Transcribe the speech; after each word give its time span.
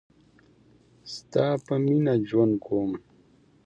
ستا 1.13 1.45
په 1.65 1.73
میینه 1.83 2.13
ژوند 2.29 2.53
کوم 2.65 2.91